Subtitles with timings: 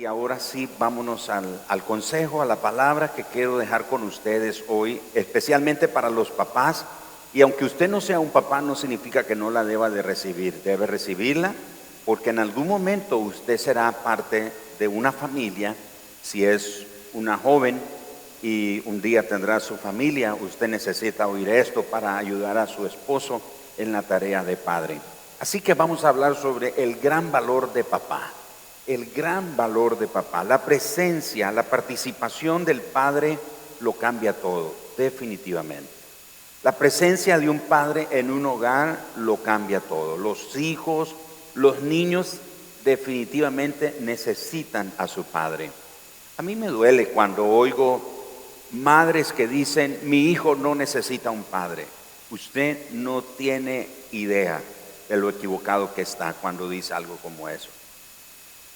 [0.00, 4.64] Y ahora sí, vámonos al, al, consejo, a la palabra que quiero dejar con ustedes
[4.66, 6.86] hoy, especialmente para los papás.
[7.34, 10.62] Y aunque usted no sea un papá, no significa que no la deba de recibir.
[10.62, 11.52] Debe recibirla
[12.06, 15.76] porque en algún momento usted será parte de una familia.
[16.22, 17.78] Si es una joven
[18.42, 23.42] y un día tendrá su familia, usted necesita oír esto para ayudar a su esposo
[23.76, 24.98] en la tarea de padre.
[25.40, 28.32] Así que vamos a hablar sobre el gran valor de papá
[28.94, 30.42] el gran valor de papá.
[30.42, 33.38] La presencia, la participación del padre
[33.80, 35.88] lo cambia todo, definitivamente.
[36.64, 40.18] La presencia de un padre en un hogar lo cambia todo.
[40.18, 41.14] Los hijos,
[41.54, 42.38] los niños
[42.84, 45.70] definitivamente necesitan a su padre.
[46.36, 48.02] A mí me duele cuando oigo
[48.72, 51.86] madres que dicen, mi hijo no necesita un padre.
[52.30, 54.60] Usted no tiene idea
[55.08, 57.68] de lo equivocado que está cuando dice algo como eso.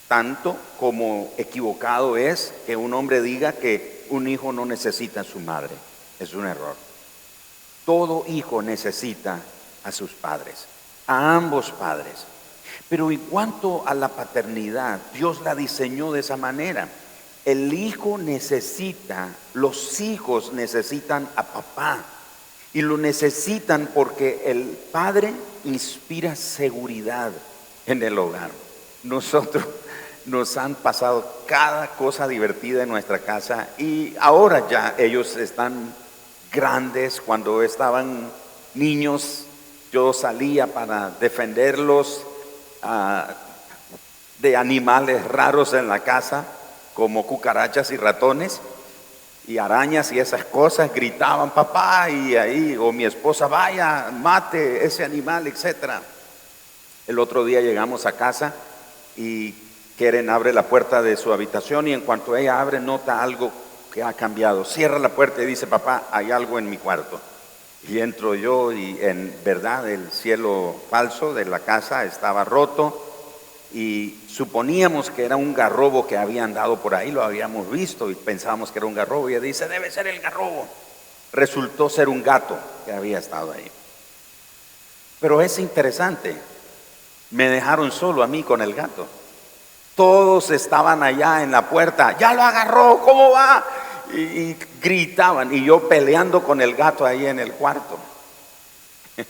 [0.07, 5.39] Tanto como equivocado es que un hombre diga que un hijo no necesita a su
[5.39, 5.73] madre.
[6.19, 6.75] Es un error.
[7.85, 9.39] Todo hijo necesita
[9.83, 10.65] a sus padres,
[11.07, 12.25] a ambos padres.
[12.87, 16.87] Pero en cuanto a la paternidad, Dios la diseñó de esa manera.
[17.43, 22.03] El hijo necesita, los hijos necesitan a papá.
[22.73, 25.33] Y lo necesitan porque el padre
[25.63, 27.31] inspira seguridad
[27.85, 28.51] en el hogar.
[29.03, 29.65] Nosotros
[30.25, 35.93] nos han pasado cada cosa divertida en nuestra casa y ahora ya ellos están
[36.51, 37.21] grandes.
[37.21, 38.29] Cuando estaban
[38.73, 39.45] niños
[39.91, 42.21] yo salía para defenderlos
[42.81, 43.27] ah,
[44.39, 46.45] de animales raros en la casa
[46.93, 48.61] como cucarachas y ratones
[49.47, 55.03] y arañas y esas cosas, gritaban papá y ahí, o mi esposa, vaya, mate ese
[55.03, 56.01] animal, etc.
[57.05, 58.53] El otro día llegamos a casa
[59.15, 59.53] y
[59.97, 63.51] Keren abre la puerta de su habitación y en cuanto ella abre nota algo
[63.91, 64.65] que ha cambiado.
[64.65, 67.19] Cierra la puerta y dice, papá, hay algo en mi cuarto.
[67.87, 73.01] Y entro yo y en verdad el cielo falso de la casa estaba roto
[73.73, 78.15] y suponíamos que era un garrobo que había andado por ahí, lo habíamos visto y
[78.15, 79.29] pensábamos que era un garrobo.
[79.29, 80.67] Y ella dice, debe ser el garrobo.
[81.31, 83.69] Resultó ser un gato que había estado ahí.
[85.21, 86.35] Pero es interesante,
[87.31, 89.07] me dejaron solo a mí con el gato.
[89.95, 93.63] Todos estaban allá en la puerta, ya lo agarró, ¿cómo va?
[94.13, 97.97] Y, gritaban, y yo peleando con el gato ahí en el cuarto.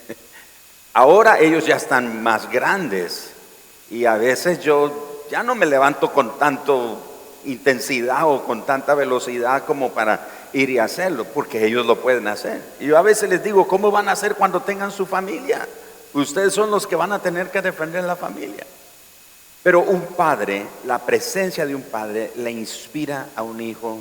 [0.94, 3.32] Ahora ellos ya están más grandes
[3.90, 6.98] y a veces yo ya no me levanto con tanto
[7.46, 12.62] intensidad o con tanta velocidad como para ir y hacerlo, porque ellos lo pueden hacer.
[12.80, 15.68] Y yo a veces les digo, ¿cómo van a hacer cuando tengan su familia?
[16.14, 18.66] Ustedes son los que van a tener que defender la familia.
[19.66, 24.00] Pero un padre, la presencia de un padre le inspira a un hijo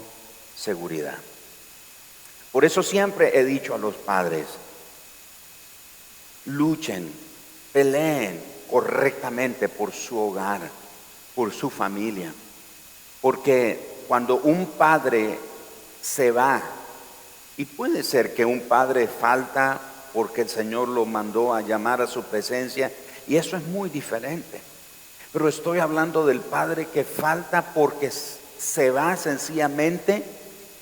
[0.54, 1.16] seguridad.
[2.52, 4.44] Por eso siempre he dicho a los padres,
[6.44, 7.10] luchen,
[7.72, 10.60] peleen correctamente por su hogar,
[11.34, 12.30] por su familia.
[13.22, 15.38] Porque cuando un padre
[16.02, 16.60] se va,
[17.56, 19.80] y puede ser que un padre falta
[20.12, 22.92] porque el Señor lo mandó a llamar a su presencia,
[23.26, 24.73] y eso es muy diferente.
[25.34, 30.24] Pero estoy hablando del padre que falta porque se va sencillamente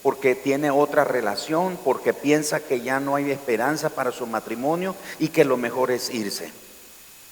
[0.03, 5.29] porque tiene otra relación, porque piensa que ya no hay esperanza para su matrimonio y
[5.29, 6.51] que lo mejor es irse.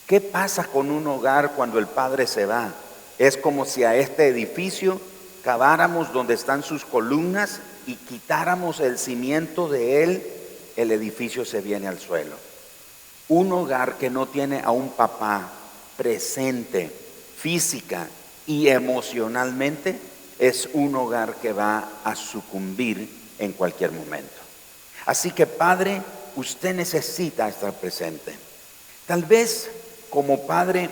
[0.06, 2.72] ¿Qué pasa con un hogar cuando el padre se va?
[3.18, 5.00] Es como si a este edificio
[5.44, 10.26] caváramos donde están sus columnas y quitáramos el cimiento de él,
[10.76, 12.36] el edificio se viene al suelo.
[13.28, 15.50] Un hogar que no tiene a un papá
[15.96, 16.90] presente,
[17.40, 18.06] física
[18.46, 19.98] y emocionalmente,
[20.38, 23.08] es un hogar que va a sucumbir
[23.38, 24.34] en cualquier momento.
[25.06, 26.02] Así que Padre,
[26.36, 28.34] usted necesita estar presente.
[29.06, 29.70] Tal vez
[30.10, 30.90] como Padre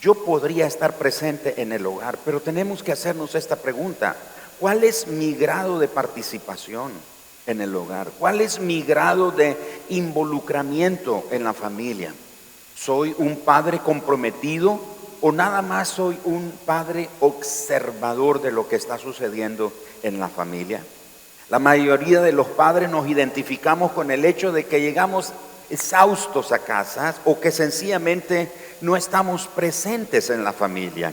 [0.00, 4.16] yo podría estar presente en el hogar, pero tenemos que hacernos esta pregunta.
[4.58, 6.92] ¿Cuál es mi grado de participación
[7.46, 8.10] en el hogar?
[8.18, 9.56] ¿Cuál es mi grado de
[9.90, 12.14] involucramiento en la familia?
[12.74, 14.91] ¿Soy un padre comprometido
[15.22, 19.72] o nada más soy un padre observador de lo que está sucediendo
[20.02, 20.84] en la familia?
[21.48, 25.32] La mayoría de los padres nos identificamos con el hecho de que llegamos
[25.70, 31.12] exhaustos a casa o que sencillamente no estamos presentes en la familia.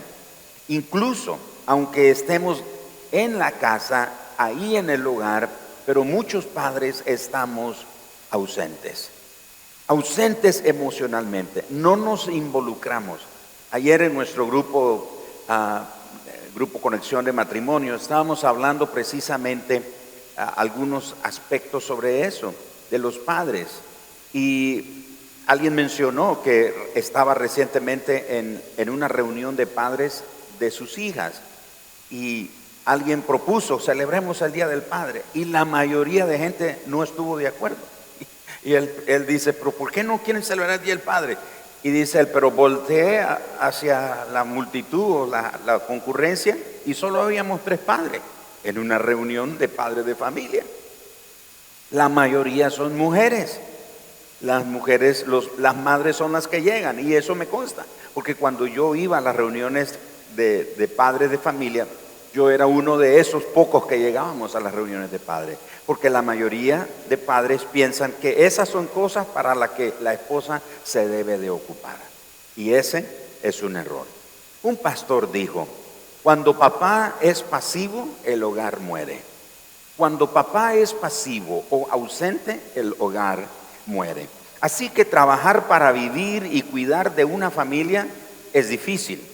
[0.67, 2.63] Incluso, aunque estemos
[3.11, 5.49] en la casa, ahí en el lugar,
[5.85, 7.85] pero muchos padres estamos
[8.31, 9.09] ausentes.
[9.87, 13.21] Ausentes emocionalmente, no nos involucramos.
[13.71, 15.07] Ayer en nuestro grupo
[15.47, 15.85] ah,
[16.55, 19.83] Grupo Conexión de Matrimonio, estábamos hablando precisamente
[20.35, 22.53] algunos aspectos sobre eso,
[22.89, 23.67] de los padres.
[24.33, 25.05] Y
[25.45, 30.23] alguien mencionó que estaba recientemente en, en una reunión de padres
[30.59, 31.41] de sus hijas
[32.09, 32.49] y
[32.85, 37.47] alguien propuso, celebremos el Día del Padre, y la mayoría de gente no estuvo de
[37.47, 37.77] acuerdo.
[38.61, 41.37] Y él, él dice, pero ¿por qué no quieren celebrar el Día del Padre?
[41.83, 43.25] Y dice él, pero volteé
[43.59, 48.21] hacia la multitud o la, concurrencia y solo habíamos tres padres
[48.63, 50.63] en una reunión de padres de familia.
[51.91, 53.59] La mayoría son mujeres.
[54.41, 55.25] Las mujeres,
[55.57, 59.21] las madres son las que llegan y eso me consta, porque cuando yo iba a
[59.21, 59.99] las reuniones
[60.35, 61.85] de padres de familia,
[62.33, 65.57] yo era uno de esos pocos que llegábamos a las reuniones de padres,
[65.89, 70.61] porque la mayoría de padres piensan que esas son cosas para las que la esposa
[70.83, 71.97] se debe de ocupar.
[72.55, 73.07] Y ese
[73.41, 74.05] es un error.
[74.61, 75.67] Un pastor dijo,
[76.21, 79.19] cuando papá es pasivo, el hogar muere.
[79.97, 83.47] Cuando papá es pasivo o ausente, el hogar
[83.87, 84.27] muere.
[84.61, 88.07] Así que trabajar para vivir y cuidar de una familia
[88.53, 89.27] es difícil.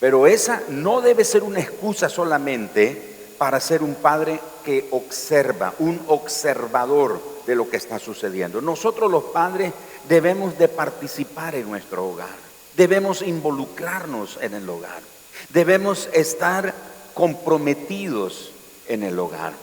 [0.00, 3.11] Pero esa no debe ser una excusa solamente
[3.42, 8.60] para ser un padre que observa, un observador de lo que está sucediendo.
[8.60, 9.72] Nosotros los padres
[10.08, 12.36] debemos de participar en nuestro hogar,
[12.76, 15.02] debemos involucrarnos en el hogar.
[15.48, 16.72] Debemos estar
[17.14, 18.52] comprometidos
[18.86, 19.54] en el hogar.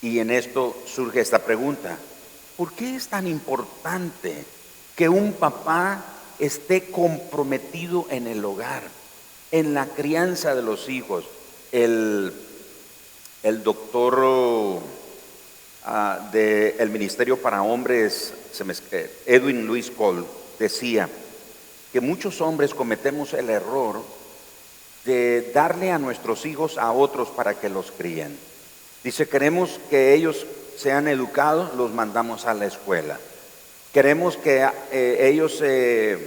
[0.00, 1.98] Y en esto surge esta pregunta.
[2.56, 4.44] ¿Por qué es tan importante
[4.94, 6.04] que un papá
[6.38, 9.01] esté comprometido en el hogar,
[9.52, 11.24] en la crianza de los hijos?
[11.70, 12.32] El,
[13.44, 14.82] el doctor
[15.84, 18.34] ah, del Ministerio para Hombres,
[19.26, 20.24] Edwin Luis Cole,
[20.58, 21.08] decía,
[21.92, 24.02] que muchos hombres cometemos el error
[25.04, 28.36] de darle a nuestros hijos a otros para que los críen.
[29.04, 30.46] Dice, queremos que ellos
[30.76, 33.18] sean educados, los mandamos a la escuela.
[33.92, 36.18] Queremos que eh, ellos se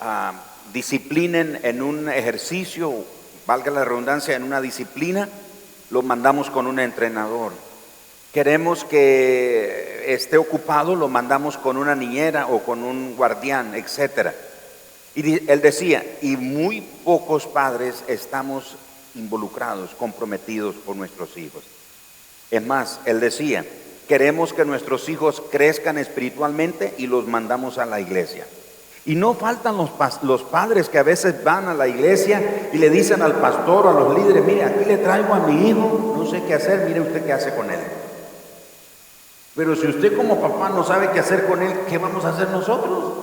[0.00, 0.32] ah,
[0.72, 3.04] disciplinen en un ejercicio,
[3.46, 5.28] valga la redundancia, en una disciplina,
[5.90, 7.52] los mandamos con un entrenador.
[8.32, 14.34] Queremos que esté ocupado, lo mandamos con una niñera o con un guardián, etcétera.
[15.16, 18.76] Y él decía, y muy pocos padres estamos
[19.16, 21.64] involucrados, comprometidos por nuestros hijos.
[22.52, 23.64] Es más, él decía,
[24.06, 28.46] queremos que nuestros hijos crezcan espiritualmente y los mandamos a la iglesia.
[29.06, 29.90] Y no faltan los,
[30.22, 33.90] los, padres que a veces van a la iglesia y le dicen al pastor o
[33.90, 37.00] a los líderes, mire, aquí le traigo a mi hijo, no sé qué hacer, mire
[37.00, 37.80] usted qué hace con él.
[39.54, 42.50] Pero si usted como papá no sabe qué hacer con él, ¿qué vamos a hacer
[42.50, 43.14] nosotros?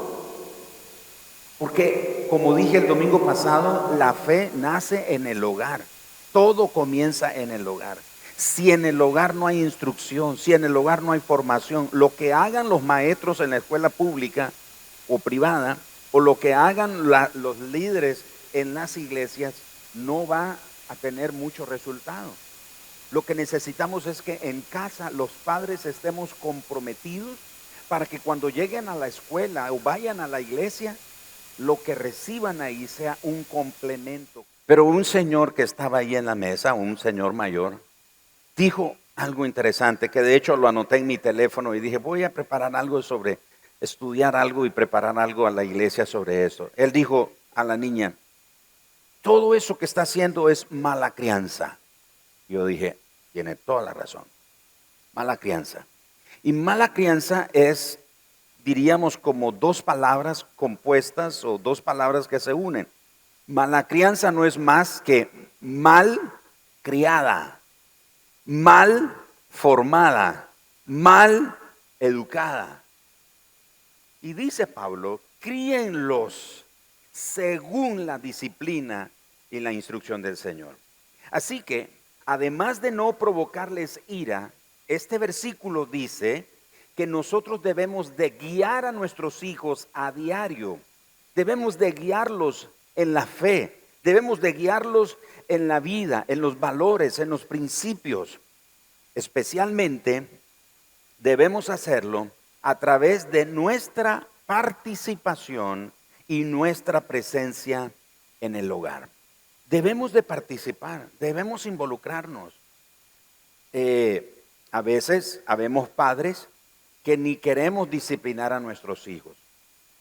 [1.59, 5.81] Porque, como dije el domingo pasado, la fe nace en el hogar.
[6.31, 7.97] Todo comienza en el hogar.
[8.35, 12.15] Si en el hogar no hay instrucción, si en el hogar no hay formación, lo
[12.15, 14.51] que hagan los maestros en la escuela pública
[15.07, 15.77] o privada,
[16.11, 18.23] o lo que hagan los líderes
[18.53, 19.53] en las iglesias,
[19.93, 20.57] no va
[20.89, 22.31] a tener mucho resultado.
[23.11, 27.37] Lo que necesitamos es que en casa los padres estemos comprometidos
[27.87, 30.95] para que cuando lleguen a la escuela o vayan a la iglesia,
[31.57, 34.45] lo que reciban ahí sea un complemento.
[34.65, 37.81] Pero un señor que estaba ahí en la mesa, un señor mayor,
[38.55, 42.33] dijo algo interesante, que de hecho lo anoté en mi teléfono y dije, voy a
[42.33, 43.39] preparar algo sobre,
[43.81, 46.71] estudiar algo y preparar algo a la iglesia sobre eso.
[46.75, 48.13] Él dijo a la niña,
[49.21, 51.77] todo eso que está haciendo es mala crianza.
[52.47, 52.97] Yo dije,
[53.33, 54.23] tiene toda la razón,
[55.13, 55.85] mala crianza.
[56.43, 57.99] Y mala crianza es
[58.67, 62.85] diríamos como dos palabras compuestas o dos palabras que se unen.
[63.47, 65.31] Mala crianza no es más que
[65.61, 66.19] mal
[66.81, 67.61] criada,
[68.45, 69.15] mal
[69.49, 70.49] formada,
[70.85, 71.55] mal
[72.01, 72.83] educada.
[74.21, 76.65] Y dice Pablo, críenlos
[77.11, 79.11] según la disciplina
[79.49, 80.75] y la instrucción del Señor.
[81.31, 81.89] Así que,
[82.25, 84.53] además de no provocarles ira,
[84.87, 86.45] este versículo dice,
[86.97, 90.79] que nosotros debemos de guiar a nuestros hijos a diario.
[91.35, 97.19] Debemos de guiarlos en la fe, debemos de guiarlos en la vida, en los valores,
[97.19, 98.39] en los principios.
[99.13, 100.27] Especialmente
[101.19, 102.31] debemos hacerlo
[102.67, 105.93] a través de nuestra participación
[106.27, 107.93] y nuestra presencia
[108.41, 109.07] en el hogar.
[109.69, 112.53] Debemos de participar, debemos involucrarnos.
[113.71, 116.49] Eh, a veces habemos padres
[117.05, 119.37] que ni queremos disciplinar a nuestros hijos.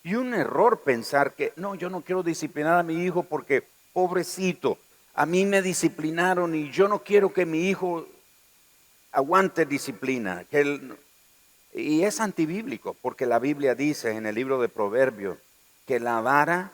[0.03, 4.77] Y un error pensar que, no, yo no quiero disciplinar a mi hijo porque pobrecito,
[5.15, 8.09] a mí me disciplinaron y yo no quiero que mi hijo
[9.13, 10.43] aguante disciplina.
[10.51, 10.97] Que
[11.77, 15.39] y es antibíblico, porque la Biblia dice en el libro de Proverbios
[15.87, 16.73] que la vara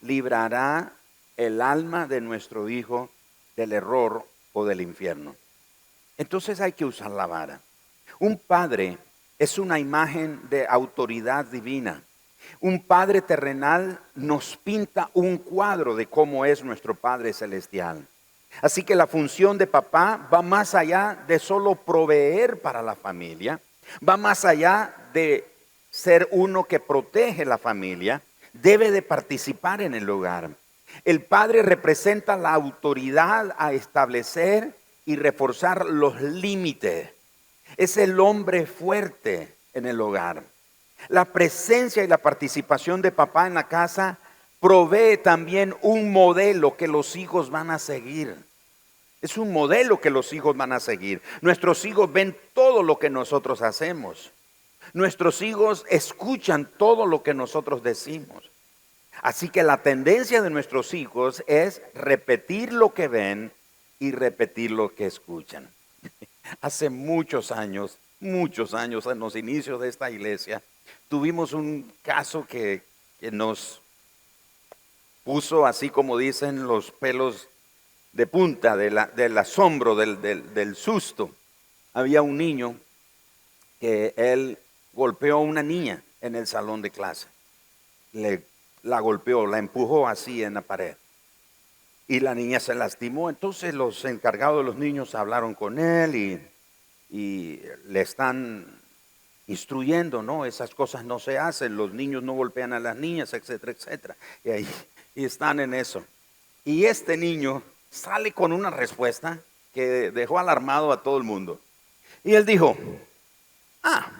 [0.00, 0.92] librará
[1.36, 3.10] el alma de nuestro hijo
[3.56, 5.34] del error o del infierno.
[6.16, 7.60] Entonces hay que usar la vara.
[8.20, 8.98] Un padre
[9.38, 12.02] es una imagen de autoridad divina.
[12.60, 18.06] Un Padre terrenal nos pinta un cuadro de cómo es nuestro Padre celestial.
[18.60, 23.60] Así que la función de papá va más allá de solo proveer para la familia,
[24.06, 25.46] va más allá de
[25.90, 28.22] ser uno que protege la familia,
[28.52, 30.50] debe de participar en el hogar.
[31.04, 34.74] El padre representa la autoridad a establecer
[35.06, 37.10] y reforzar los límites.
[37.76, 40.42] Es el hombre fuerte en el hogar.
[41.08, 44.18] La presencia y la participación de papá en la casa
[44.60, 48.36] provee también un modelo que los hijos van a seguir.
[49.24, 51.22] Es un modelo que los hijos van a seguir.
[51.40, 54.32] Nuestros hijos ven todo lo que nosotros hacemos.
[54.92, 58.50] Nuestros hijos escuchan todo lo que nosotros decimos.
[59.22, 63.50] Así que la tendencia de nuestros hijos es repetir lo que ven
[63.98, 65.70] y repetir lo que escuchan.
[66.60, 70.62] Hace muchos años, muchos años en los inicios de esta iglesia,
[71.08, 72.82] tuvimos un caso que,
[73.32, 73.80] nos
[75.24, 77.48] puso, así como dicen, los pelos
[78.14, 81.30] de punta del asombro, del, susto.
[81.92, 82.76] Había un niño
[83.80, 84.58] que él
[84.92, 87.26] golpeó a una niña en el salón de clase.
[88.12, 88.42] Le,
[88.82, 90.96] la golpeó, la empujó así en la pared.
[92.06, 93.30] Y la niña se lastimó.
[93.30, 96.40] Entonces los encargados de los niños hablaron con él y,
[97.10, 98.80] y le están
[99.46, 103.72] instruyendo, no, esas cosas no se hacen, los niños no golpean a las niñas, etcétera,
[103.72, 104.16] etcétera.
[104.42, 104.68] Y ahí
[105.14, 106.04] y están en eso.
[106.64, 107.62] Y este niño
[107.94, 109.38] sale con una respuesta
[109.72, 111.60] que dejó alarmado a todo el mundo.
[112.24, 112.76] Y él dijo,
[113.82, 114.10] ah,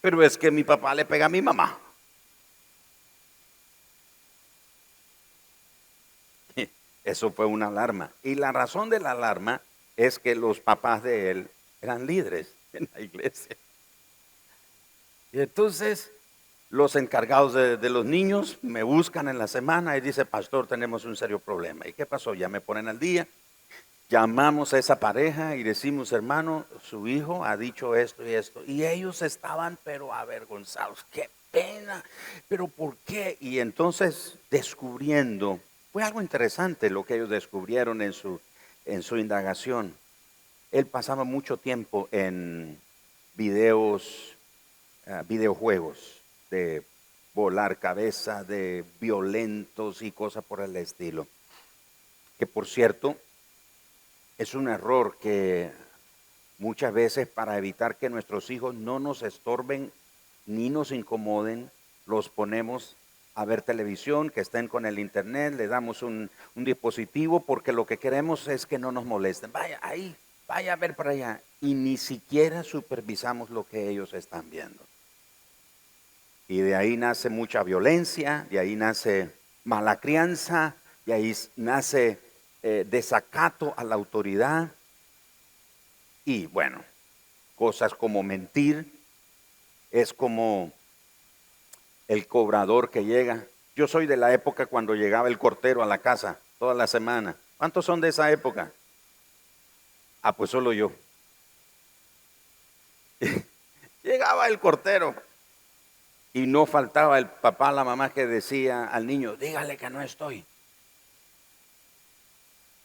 [0.00, 1.78] pero es que mi papá le pega a mi mamá.
[7.04, 8.10] Eso fue una alarma.
[8.22, 9.60] Y la razón de la alarma
[9.96, 11.50] es que los papás de él
[11.80, 13.56] eran líderes en la iglesia.
[15.32, 16.10] Y entonces
[16.70, 21.16] los encargados de, los niños me buscan en la semana y dice, pastor, tenemos un
[21.16, 21.88] serio problema.
[21.88, 22.34] ¿Y qué pasó?
[22.34, 23.26] Ya me ponen al día.
[24.10, 28.62] Llamamos a esa pareja y decimos, hermano, su hijo ha dicho esto y esto.
[28.66, 31.04] Y ellos estaban pero avergonzados.
[31.10, 32.04] Qué pena.
[32.48, 33.38] Pero ¿por qué?
[33.40, 35.60] Y entonces descubriendo,
[35.92, 38.40] fue algo interesante lo que ellos descubrieron en su,
[38.84, 39.94] en su indagación.
[40.70, 42.78] Él pasaba mucho tiempo en
[43.34, 44.36] videos
[45.06, 46.17] eh, videojuegos
[46.50, 46.82] de
[47.34, 51.26] volar cabeza, de violentos y cosas por el estilo.
[52.38, 53.16] Que por cierto,
[54.38, 55.70] es un error que
[56.58, 59.92] muchas veces para evitar que nuestros hijos no nos estorben
[60.46, 61.70] ni nos incomoden,
[62.06, 62.96] los ponemos
[63.34, 67.86] a ver televisión, que estén con el internet, le damos un, un dispositivo porque lo
[67.86, 69.52] que queremos es que no nos molesten.
[69.52, 70.16] Vaya ahí,
[70.48, 71.40] vaya a ver para allá.
[71.60, 74.87] Y ni siquiera supervisamos lo que ellos están viendo.
[76.50, 79.30] Y de ahí nace mucha violencia, de ahí nace
[79.64, 82.18] mala crianza, de ahí nace
[82.62, 84.70] eh, desacato a la autoridad.
[86.24, 86.82] Y bueno,
[87.54, 88.90] cosas como mentir,
[89.90, 90.72] es como
[92.08, 93.44] el cobrador que llega.
[93.76, 97.36] Yo soy de la época cuando llegaba el cortero a la casa toda la semana.
[97.58, 98.72] ¿Cuántos son de esa época?
[100.22, 100.92] Ah, pues solo yo.
[104.02, 105.14] Llegaba el cortero
[106.32, 110.44] y no faltaba el papá, la mamá que decía al niño, dígale que no estoy.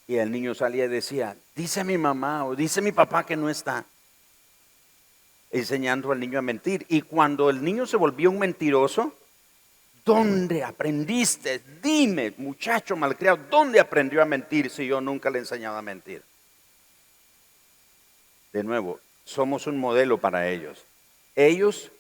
[0.08, 3.50] Y el niño salía y decía, dice mi mamá o dice mi papá que no
[3.50, 3.86] está.
[5.52, 6.86] Enseñando al niño a mentir.
[6.90, 9.16] Y cuando el niño se volvió un mentiroso,
[10.04, 11.62] ¿dónde aprendiste?
[11.82, 16.22] Dime, muchacho malcriado, ¿dónde aprendió a mentir si yo nunca le enseñaba a mentir?
[18.52, 20.84] De nuevo, somos un modelo para ellos.
[21.36, 21.92] Ellos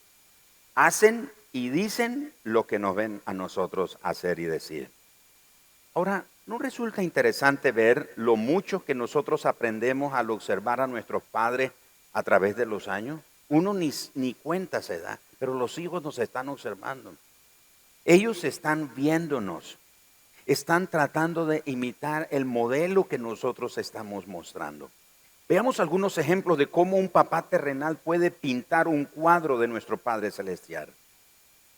[0.75, 4.89] hacen y dicen lo que nos ven a nosotros hacer y decir.
[5.93, 11.71] Ahora, ¿no resulta interesante ver lo mucho que nosotros aprendemos al observar a nuestros padres
[12.11, 13.21] a través de los años?
[13.49, 17.15] Uno ni, ni cuenta se da, pero los hijos nos están observando.
[18.05, 19.77] Ellos están viéndonos,
[20.45, 24.89] están tratando de imitar el modelo que nosotros estamos mostrando.
[25.53, 30.31] Veamos algunos ejemplos de cómo un papá terrenal puede pintar un cuadro de nuestro Padre
[30.31, 30.89] Celestial.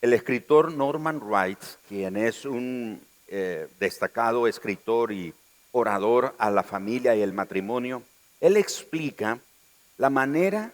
[0.00, 5.34] El escritor Norman Wright, quien es un eh, destacado escritor y
[5.72, 8.02] orador a la familia y el matrimonio,
[8.40, 9.40] él explica
[9.98, 10.72] la manera,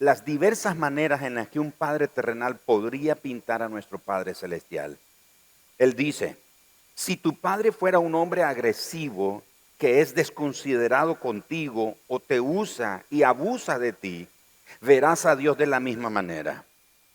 [0.00, 4.98] las diversas maneras en las que un padre terrenal podría pintar a nuestro Padre Celestial.
[5.78, 6.36] Él dice,
[6.92, 9.44] si tu padre fuera un hombre agresivo
[9.78, 14.28] que es desconsiderado contigo o te usa y abusa de ti,
[14.80, 16.64] verás a Dios de la misma manera.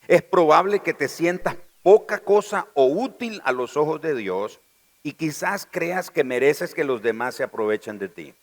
[0.08, 4.60] Es probable que te sientas poca cosa o útil a los ojos de Dios
[5.04, 8.34] y quizás creas que mereces que los demás se aprovechen de ti.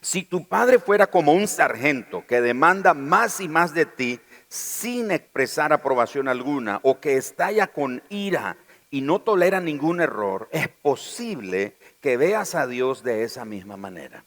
[0.00, 5.10] Si tu padre fuera como un sargento que demanda más y más de ti sin
[5.10, 8.56] expresar aprobación alguna o que estalla con ira
[8.90, 14.24] y no tolera ningún error, es posible que veas a Dios de esa misma manera.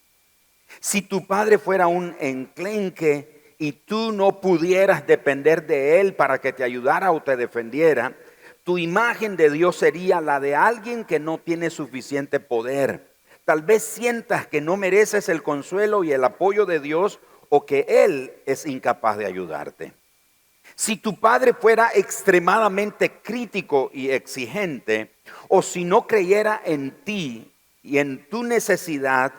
[0.79, 6.53] Si tu padre fuera un enclenque y tú no pudieras depender de él para que
[6.53, 8.15] te ayudara o te defendiera,
[8.63, 13.11] tu imagen de Dios sería la de alguien que no tiene suficiente poder.
[13.45, 17.85] Tal vez sientas que no mereces el consuelo y el apoyo de Dios o que
[17.87, 19.93] Él es incapaz de ayudarte.
[20.81, 25.11] Si tu padre fuera extremadamente crítico y exigente,
[25.47, 27.51] o si no creyera en ti
[27.83, 29.31] y en tu necesidad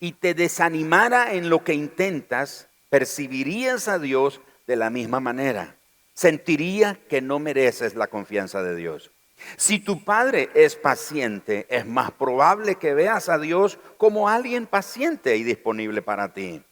[0.00, 5.76] y te desanimara en lo que intentas, percibirías a Dios de la misma manera.
[6.12, 9.10] Sentiría que no mereces la confianza de Dios.
[9.56, 15.38] Si tu padre es paciente, es más probable que veas a Dios como alguien paciente
[15.38, 16.62] y disponible para ti.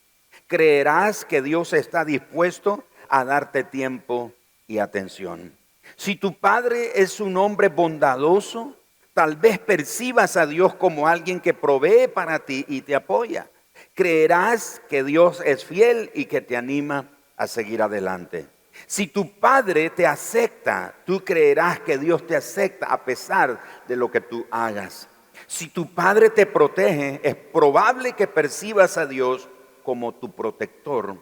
[0.45, 4.31] Creerás que Dios está dispuesto a darte tiempo
[4.67, 5.53] y atención.
[5.97, 8.77] Si tu padre es un hombre bondadoso,
[9.13, 13.49] tal vez percibas a Dios como alguien que provee para ti y te apoya.
[13.93, 18.47] Creerás que Dios es fiel y que te anima a seguir adelante.
[18.87, 24.09] Si tu padre te acepta, tú creerás que Dios te acepta a pesar de lo
[24.09, 25.09] que tú hagas.
[25.47, 29.49] Si tu padre te protege, es probable que percibas a Dios
[29.83, 31.17] como tu protector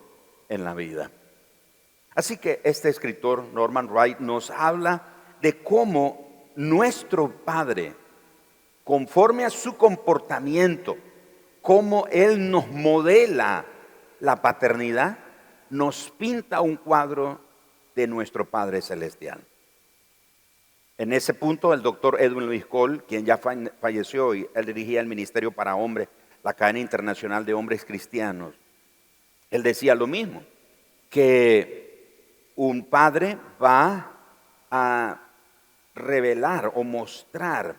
[0.50, 1.10] en la vida.
[2.16, 5.04] Así que este escritor, Norman Wright, nos habla
[5.42, 7.96] de cómo nuestro Padre,
[8.84, 10.98] conforme a su comportamiento,
[11.62, 13.66] cómo Él nos modela
[14.20, 15.18] la paternidad,
[15.70, 17.40] nos pinta un cuadro
[17.96, 19.42] de nuestro Padre Celestial.
[20.98, 25.08] En ese punto, el doctor Edwin Luis Cole, quien ya falleció y él dirigía el
[25.08, 26.10] Ministerio para Hombres,
[26.44, 28.54] la cadena internacional de hombres cristianos,
[29.50, 30.44] él decía lo mismo,
[31.10, 31.89] que
[32.62, 34.12] un padre va
[34.70, 35.18] a
[35.96, 37.78] revelar o mostrar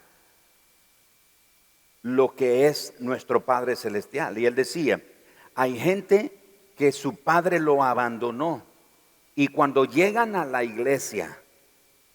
[2.01, 4.39] lo que es nuestro Padre Celestial.
[4.39, 5.03] Y él decía,
[5.55, 6.33] hay gente
[6.79, 8.65] que su padre lo abandonó
[9.35, 11.39] y cuando llegan a la iglesia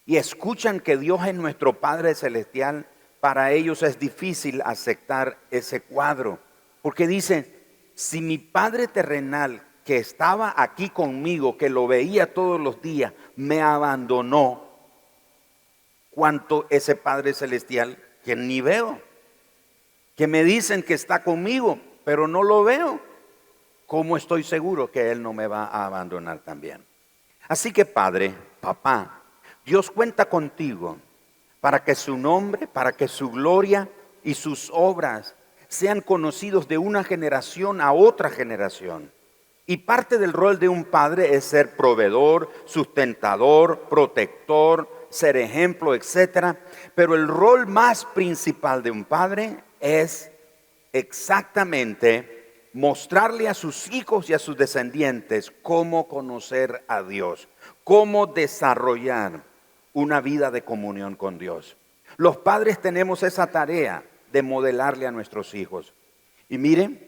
[0.04, 2.88] y escuchan que Dios es nuestro Padre Celestial,
[3.20, 6.40] para ellos es difícil aceptar ese cuadro.
[6.82, 7.46] Porque dicen,
[7.94, 13.62] si mi Padre terrenal que estaba aquí conmigo, que lo veía todos los días, me
[13.62, 14.66] abandonó,
[16.10, 19.00] cuanto ese Padre Celestial que ni veo,
[20.16, 23.00] que me dicen que está conmigo, pero no lo veo,
[23.86, 26.84] ¿cómo estoy seguro que Él no me va a abandonar también?
[27.46, 29.22] Así que Padre, papá,
[29.64, 30.98] Dios cuenta contigo
[31.60, 33.88] para que su nombre, para que su gloria
[34.24, 35.36] y sus obras
[35.68, 39.12] sean conocidos de una generación a otra generación.
[39.66, 46.56] Y parte del rol de un padre es ser proveedor, sustentador, protector, ser ejemplo, etc.
[46.94, 50.30] Pero el rol más principal de un padre es
[50.92, 57.48] exactamente mostrarle a sus hijos y a sus descendientes cómo conocer a Dios,
[57.84, 59.44] cómo desarrollar
[59.94, 61.76] una vida de comunión con Dios.
[62.18, 65.94] Los padres tenemos esa tarea de modelarle a nuestros hijos.
[66.48, 67.05] Y miren,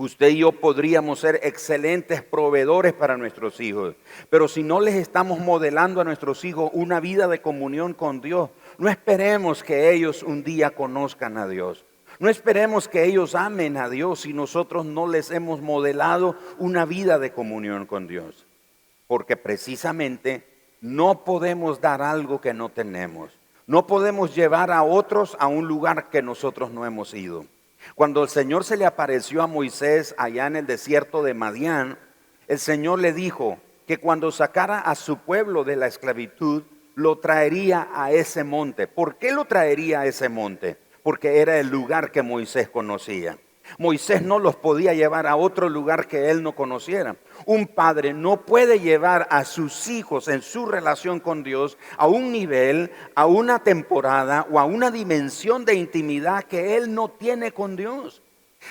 [0.00, 3.96] Usted y yo podríamos ser excelentes proveedores para nuestros hijos,
[4.30, 8.50] pero si no les estamos modelando a nuestros hijos una vida de comunión con Dios,
[8.78, 11.84] no esperemos que ellos un día conozcan a Dios.
[12.20, 17.18] No esperemos que ellos amen a Dios si nosotros no les hemos modelado una vida
[17.18, 18.46] de comunión con Dios.
[19.08, 20.46] Porque precisamente
[20.80, 23.32] no podemos dar algo que no tenemos.
[23.66, 27.46] No podemos llevar a otros a un lugar que nosotros no hemos ido.
[27.94, 31.98] Cuando el Señor se le apareció a Moisés allá en el desierto de Madián,
[32.46, 36.62] el Señor le dijo que cuando sacara a su pueblo de la esclavitud,
[36.94, 38.86] lo traería a ese monte.
[38.86, 40.76] ¿Por qué lo traería a ese monte?
[41.02, 43.38] Porque era el lugar que Moisés conocía.
[43.76, 47.16] Moisés no los podía llevar a otro lugar que él no conociera.
[47.44, 52.32] Un padre no puede llevar a sus hijos en su relación con Dios a un
[52.32, 57.76] nivel, a una temporada o a una dimensión de intimidad que él no tiene con
[57.76, 58.22] Dios.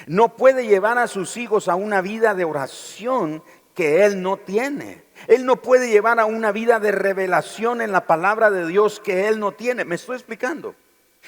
[0.05, 5.03] No puede llevar a sus hijos a una vida de oración que él no tiene.
[5.27, 9.27] Él no puede llevar a una vida de revelación en la palabra de Dios que
[9.27, 9.85] él no tiene.
[9.85, 10.75] ¿Me estoy explicando?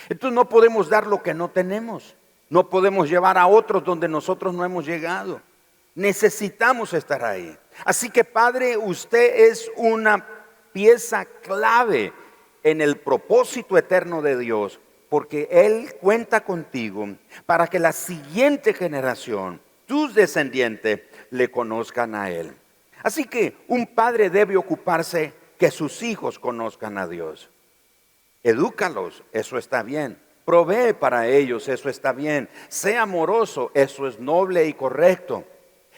[0.09, 2.15] Entonces no podemos dar lo que no tenemos.
[2.49, 5.41] No podemos llevar a otros donde nosotros no hemos llegado.
[5.95, 7.55] Necesitamos estar ahí.
[7.85, 10.25] Así que Padre, usted es una
[10.71, 12.13] pieza clave
[12.63, 17.07] en el propósito eterno de Dios, porque Él cuenta contigo
[17.45, 22.55] para que la siguiente generación, tus descendientes, le conozcan a Él.
[23.01, 27.49] Así que un padre debe ocuparse que sus hijos conozcan a Dios.
[28.43, 30.17] Edúcalos, eso está bien.
[30.49, 32.49] Provee para ellos, eso está bien.
[32.69, 35.43] Sé amoroso, eso es noble y correcto.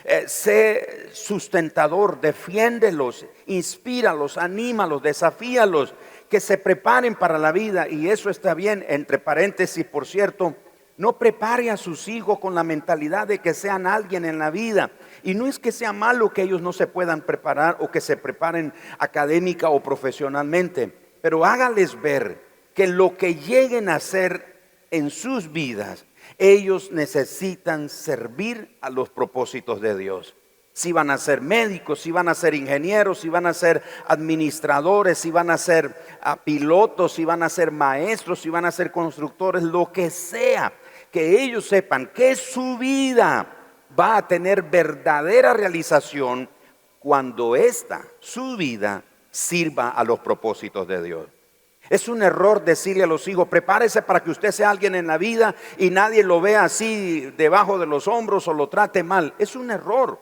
[0.03, 5.93] Eh, sé sustentador, defiéndelos, inspíralos, anímalos, desafíalos,
[6.29, 8.85] que se preparen para la vida y eso está bien.
[8.89, 10.53] Entre paréntesis, por cierto,
[10.97, 14.91] no prepare a sus hijos con la mentalidad de que sean alguien en la vida.
[15.23, 18.17] Y no es que sea malo que ellos no se puedan preparar o que se
[18.17, 22.50] preparen académica o profesionalmente pero hágales ver
[22.81, 26.07] que lo que lleguen a hacer en sus vidas,
[26.39, 30.35] ellos necesitan servir a los propósitos de Dios.
[30.73, 35.19] Si van a ser médicos, si van a ser ingenieros, si van a ser administradores,
[35.19, 38.91] si van a ser ah, pilotos, si van a ser maestros, si van a ser
[38.91, 40.73] constructores, lo que sea,
[41.11, 43.45] que ellos sepan que su vida
[43.99, 46.49] va a tener verdadera realización
[46.97, 51.40] cuando esta, su vida, sirva a los propósitos de Dios.
[51.91, 55.17] Es un error decirle a los hijos, prepárese para que usted sea alguien en la
[55.17, 59.33] vida y nadie lo vea así debajo de los hombros o lo trate mal.
[59.37, 60.17] Es un error.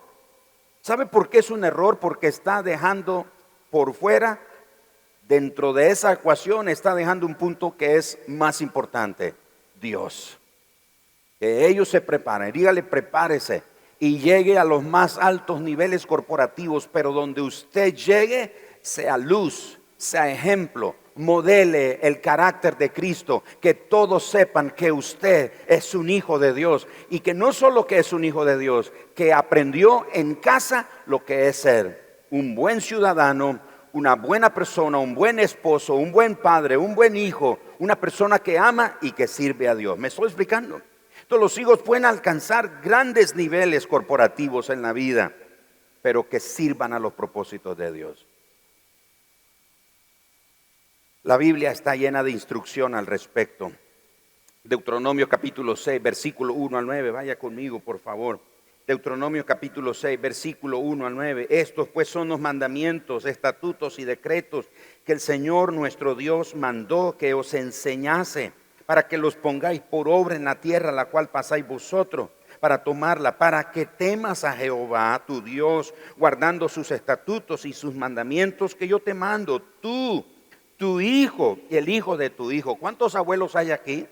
[0.81, 1.99] ¿Sabe por qué es un error?
[1.99, 3.27] Porque está dejando
[3.69, 4.41] por fuera,
[5.27, 9.35] dentro de esa ecuación, está dejando un punto que es más importante,
[9.79, 10.39] Dios.
[11.39, 13.61] Que ellos se preparen, dígale, prepárese
[13.99, 20.31] y llegue a los más altos niveles corporativos, pero donde usted llegue, sea luz, sea
[20.31, 26.53] ejemplo, modele el carácter de Cristo, que todos sepan que usted es un hijo de
[26.53, 30.87] Dios y que no solo que es un hijo de Dios, que aprendió en casa
[31.05, 33.59] lo que es ser un buen ciudadano,
[33.91, 38.57] una buena persona, un buen esposo, un buen padre, un buen hijo, una persona que
[38.57, 39.97] ama y que sirve a Dios.
[39.97, 40.81] ¿Me estoy explicando?
[41.27, 45.33] Todos los hijos pueden alcanzar grandes niveles corporativos en la vida,
[46.01, 48.28] pero que sirvan a los propósitos de Dios.
[51.29, 53.71] La Biblia está llena de instrucción al respecto.
[54.63, 57.11] Deuteronomio capítulo 6, versículo 1 al 9.
[57.11, 58.39] Vaya conmigo, por favor.
[58.87, 61.45] Deuteronomio capítulo 6, versículo 1 al 9.
[61.51, 64.69] Estos pues son los mandamientos, estatutos y decretos
[65.05, 68.51] que el Señor nuestro Dios mandó que os enseñase
[68.87, 73.37] para que los pongáis por obra en la tierra la cual pasáis vosotros para tomarla,
[73.37, 78.97] para que temas a Jehová tu Dios, guardando sus estatutos y sus mandamientos que yo
[78.97, 80.25] te mando, tú
[80.79, 82.77] tu hijo y el hijo de tu hijo.
[82.77, 84.07] ¿Cuántos abuelos hay aquí?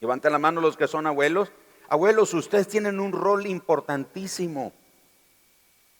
[0.00, 1.52] Levanten la mano los que son abuelos.
[1.90, 4.72] Abuelos, ustedes tienen un rol importantísimo.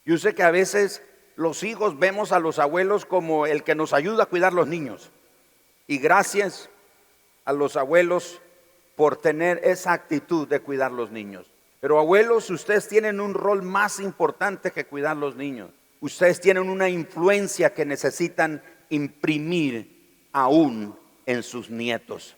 [0.06, 1.02] Yo sé que a veces
[1.36, 5.10] los hijos vemos a los abuelos como el que nos ayuda a cuidar los niños.
[5.86, 6.70] Y gracias
[7.44, 8.40] a los abuelos
[8.96, 11.46] por tener esa actitud de cuidar los niños.
[11.80, 15.70] Pero abuelos, ustedes tienen un rol más importante que cuidar los niños.
[16.00, 22.36] Ustedes tienen una influencia que necesitan imprimir aún en sus nietos.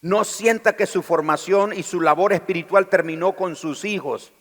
[0.00, 4.32] No sienta que su formación y su labor espiritual terminó con sus hijos.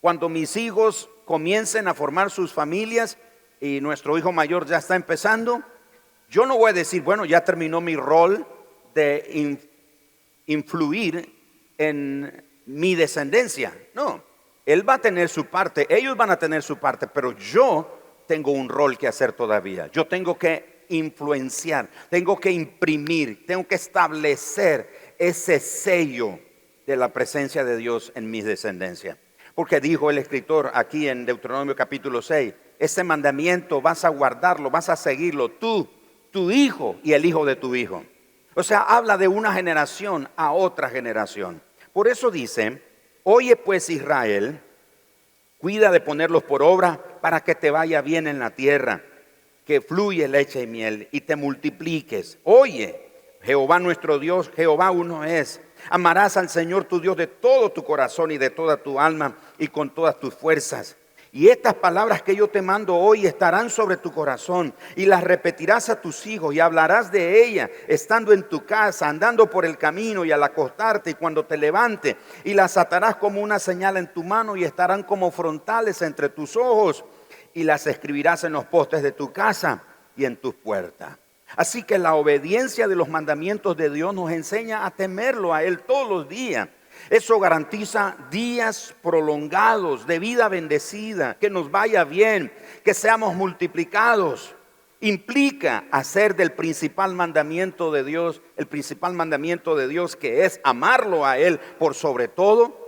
[0.00, 3.18] Cuando mis hijos comiencen a formar sus familias
[3.60, 5.62] y nuestro hijo mayor ya está empezando,
[6.30, 8.46] yo no voy a decir, bueno, ya terminó mi rol
[8.94, 9.58] de
[10.46, 11.34] influir
[11.76, 13.76] en mi descendencia.
[13.94, 14.22] No,
[14.66, 18.52] él va a tener su parte, ellos van a tener su parte, pero yo tengo
[18.52, 19.88] un rol que hacer todavía.
[19.92, 26.38] Yo tengo que influenciar, tengo que imprimir, tengo que establecer ese sello
[26.86, 29.18] de la presencia de Dios en mi descendencia.
[29.54, 34.88] Porque dijo el escritor aquí en Deuteronomio capítulo 6, ese mandamiento vas a guardarlo, vas
[34.88, 35.88] a seguirlo tú,
[36.30, 38.04] tu hijo y el hijo de tu hijo.
[38.54, 41.60] O sea, habla de una generación a otra generación.
[41.92, 42.82] Por eso dice,
[43.24, 44.60] oye pues Israel,
[45.58, 49.02] cuida de ponerlos por obra para que te vaya bien en la tierra
[49.68, 52.38] que fluye leche y miel y te multipliques.
[52.44, 53.10] Oye,
[53.42, 55.60] Jehová nuestro Dios, Jehová uno es.
[55.90, 59.68] Amarás al Señor tu Dios de todo tu corazón y de toda tu alma y
[59.68, 60.96] con todas tus fuerzas.
[61.32, 65.90] Y estas palabras que yo te mando hoy estarán sobre tu corazón y las repetirás
[65.90, 70.24] a tus hijos y hablarás de ella estando en tu casa, andando por el camino
[70.24, 74.24] y al acostarte y cuando te levante y las atarás como una señal en tu
[74.24, 77.04] mano y estarán como frontales entre tus ojos
[77.58, 79.82] y las escribirás en los postes de tu casa
[80.16, 81.16] y en tus puertas.
[81.56, 85.80] Así que la obediencia de los mandamientos de Dios nos enseña a temerlo a Él
[85.80, 86.68] todos los días
[87.10, 92.52] eso garantiza días prolongados de vida bendecida, que nos vaya bien,
[92.84, 94.54] que seamos multiplicados.
[95.00, 101.24] Implica hacer del principal mandamiento de Dios, el principal mandamiento de Dios que es amarlo
[101.24, 102.87] a Él por sobre todo,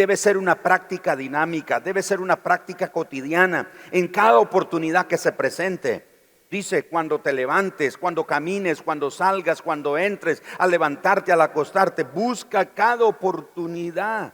[0.00, 5.30] debe ser una práctica dinámica, debe ser una práctica cotidiana en cada oportunidad que se
[5.30, 6.06] presente.
[6.50, 12.64] Dice, cuando te levantes, cuando camines, cuando salgas, cuando entres, al levantarte, al acostarte, busca
[12.64, 14.32] cada oportunidad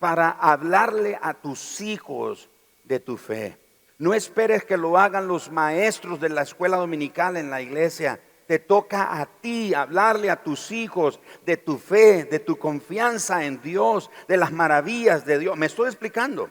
[0.00, 2.50] para hablarle a tus hijos
[2.82, 3.56] de tu fe.
[3.98, 8.18] No esperes que lo hagan los maestros de la escuela dominical en la iglesia.
[8.46, 13.60] Te toca a ti hablarle a tus hijos de tu fe, de tu confianza en
[13.62, 15.56] Dios, de las maravillas de Dios.
[15.56, 16.50] Me estoy explicando.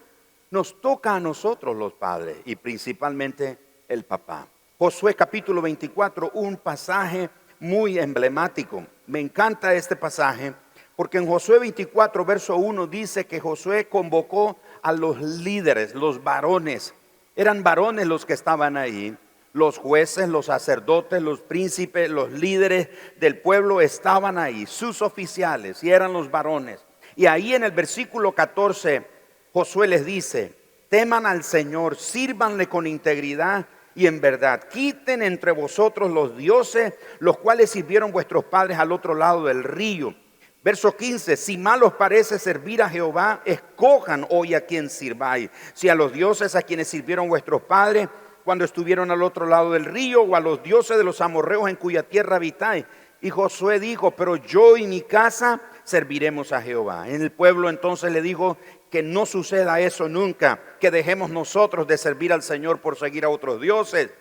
[0.49, 4.47] Nos toca a nosotros los padres y principalmente el papá.
[4.77, 7.29] Josué capítulo 24, un pasaje
[7.59, 8.85] muy emblemático.
[9.07, 10.53] Me encanta este pasaje
[10.95, 16.93] porque en Josué 24, verso 1 dice que Josué convocó a los líderes, los varones.
[17.35, 19.17] Eran varones los que estaban ahí.
[19.53, 25.91] Los jueces, los sacerdotes, los príncipes, los líderes del pueblo estaban ahí, sus oficiales, y
[25.91, 26.83] eran los varones.
[27.15, 29.05] Y ahí en el versículo 14,
[29.53, 30.55] Josué les dice,
[30.89, 34.67] teman al Señor, sírvanle con integridad y en verdad.
[34.67, 40.15] Quiten entre vosotros los dioses, los cuales sirvieron vuestros padres al otro lado del río.
[40.63, 45.49] Verso 15, si mal os parece servir a Jehová, escojan hoy a quien sirváis.
[45.73, 48.07] Si a los dioses a quienes sirvieron vuestros padres
[48.43, 51.75] cuando estuvieron al otro lado del río, o a los dioses de los amorreos en
[51.75, 52.85] cuya tierra habitáis.
[53.21, 57.07] Y Josué dijo, pero yo y mi casa serviremos a Jehová.
[57.07, 58.57] En el pueblo entonces le dijo,
[58.93, 63.29] que no suceda eso nunca, que dejemos nosotros de servir al Señor por seguir a
[63.29, 64.11] otros dioses,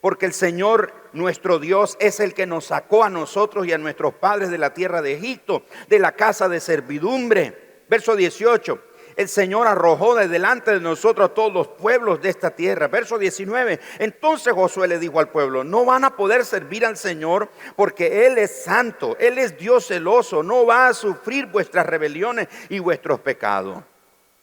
[0.00, 4.14] porque el Señor nuestro Dios es el que nos sacó a nosotros y a nuestros
[4.14, 7.82] padres de la tierra de Egipto, de la casa de servidumbre.
[7.88, 8.89] Verso 18.
[9.16, 12.88] El Señor arrojó de delante de nosotros a todos los pueblos de esta tierra.
[12.88, 13.80] Verso 19.
[13.98, 18.38] Entonces Josué le dijo al pueblo, no van a poder servir al Señor porque Él
[18.38, 23.82] es santo, Él es Dios celoso, no va a sufrir vuestras rebeliones y vuestros pecados.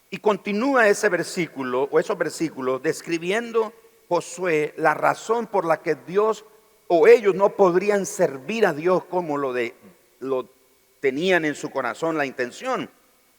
[0.09, 3.73] Y continúa ese versículo o esos versículos describiendo
[4.07, 6.45] Josué la razón por la que Dios
[6.87, 9.53] o ellos no podrían servir a Dios como lo,
[10.19, 10.49] lo
[11.01, 12.89] tenían en su corazón la intención.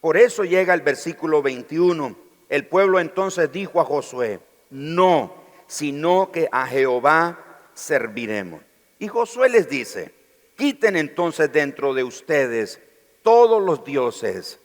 [0.00, 2.16] Por eso llega el versículo 21.
[2.48, 5.34] El pueblo entonces dijo a Josué, no,
[5.66, 8.62] sino que a Jehová serviremos.
[8.98, 10.12] Y Josué les dice,
[10.56, 12.80] quiten entonces dentro de ustedes
[13.22, 14.60] todos los dioses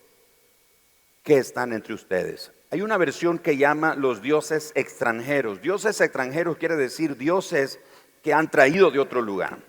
[1.23, 2.51] que están entre ustedes.
[2.69, 5.61] Hay una versión que llama los dioses extranjeros.
[5.61, 7.79] Dioses extranjeros quiere decir dioses
[8.23, 9.59] que han traído de otro lugar.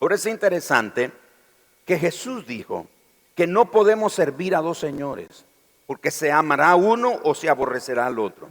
[0.00, 1.10] Ahora es interesante
[1.84, 2.86] que Jesús dijo
[3.38, 5.44] que no podemos servir a dos señores,
[5.86, 8.48] porque se amará uno o se aborrecerá al otro.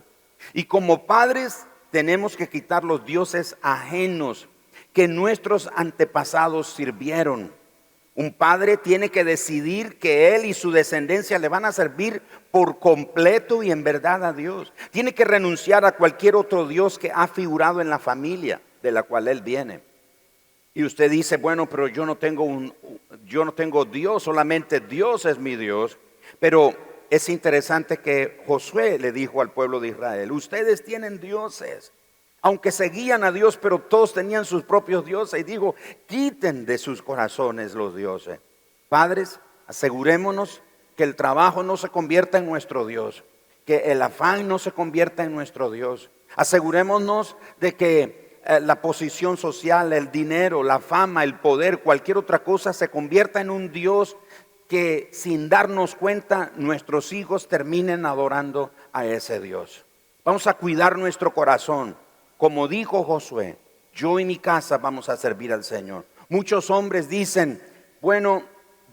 [0.54, 4.48] Y como padres tenemos que quitar los dioses ajenos
[4.94, 7.52] que nuestros antepasados sirvieron.
[8.16, 12.80] Un padre tiene que decidir que él y su descendencia le van a servir por
[12.80, 14.72] completo y en verdad a Dios.
[14.92, 19.04] Tiene que renunciar a cualquier otro Dios que ha figurado en la familia de la
[19.04, 19.82] cual él viene.
[20.78, 22.72] Y usted dice, bueno, pero yo no tengo un
[23.26, 25.98] yo no tengo Dios, solamente Dios es mi Dios.
[26.40, 26.72] Pero
[27.10, 31.92] es interesante que Josué le dijo al pueblo de Israel, ustedes tienen dioses
[32.44, 35.40] aunque seguían a Dios, pero todos tenían sus propios dioses.
[35.40, 35.74] Y digo,
[36.06, 38.40] quiten de sus corazones los dioses.
[38.88, 40.62] Padres, asegurémonos
[40.96, 43.24] que el trabajo no se convierta en nuestro Dios,
[43.66, 46.12] que el afán no se convierta en nuestro Dios.
[46.36, 52.44] Asegurémonos de que eh, la posición social, el dinero, la fama, el poder, cualquier otra
[52.44, 54.18] cosa se convierta en un Dios
[54.68, 59.86] que sin darnos cuenta nuestros hijos terminen adorando a ese Dios.
[60.26, 61.96] Vamos a cuidar nuestro corazón
[62.38, 63.58] como dijo Josué,
[63.94, 66.06] yo y mi casa vamos a servir al Señor.
[66.30, 67.62] Muchos hombres dicen,
[68.00, 68.44] bueno,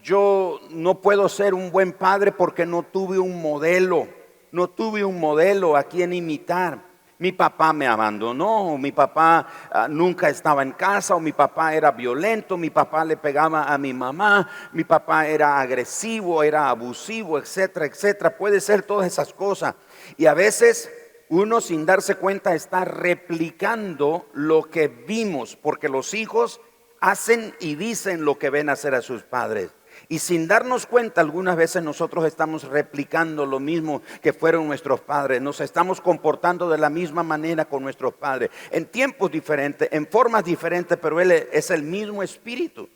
[0.01, 4.07] yo no puedo ser un buen padre porque no tuve un modelo,
[4.51, 6.84] no tuve un modelo a quien imitar.
[7.17, 11.91] Mi papá me abandonó, mi papá ah, nunca estaba en casa, o mi papá era
[11.91, 17.85] violento, mi papá le pegaba a mi mamá, mi papá era agresivo, era abusivo, etcétera,
[17.85, 18.37] etcétera.
[18.37, 19.75] Puede ser todas esas cosas.
[20.17, 20.91] Y a veces
[21.29, 26.59] uno sin darse cuenta está replicando lo que vimos, porque los hijos
[26.99, 29.71] hacen y dicen lo que ven hacer a sus padres.
[30.07, 35.41] Y sin darnos cuenta, algunas veces nosotros estamos replicando lo mismo que fueron nuestros padres.
[35.41, 38.51] Nos estamos comportando de la misma manera con nuestros padres.
[38.71, 42.87] En tiempos diferentes, en formas diferentes, pero Él es el mismo espíritu.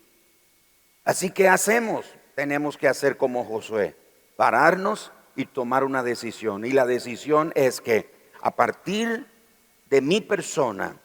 [1.04, 3.96] Así que hacemos, tenemos que hacer como Josué,
[4.36, 6.64] pararnos y tomar una decisión.
[6.64, 9.26] Y la decisión es que a partir
[9.88, 10.96] de mi persona,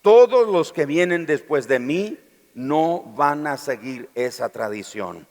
[0.00, 2.18] todos los que vienen después de mí
[2.54, 5.28] no van a seguir esa tradición